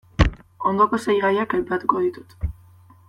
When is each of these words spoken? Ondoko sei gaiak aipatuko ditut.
Ondoko 0.69 0.99
sei 1.03 1.15
gaiak 1.25 1.55
aipatuko 1.59 2.03
ditut. 2.07 2.37